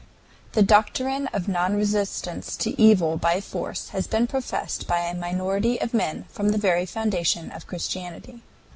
[0.53, 5.79] THE DOCTRINE OF NON RESISTANCE TO EVIL BY FORCE HAS BEEN PROFESSED BY A MINORITY
[5.79, 8.41] OF MEN FROM THE VERY FOUNDATION OF CHRISTIANITY.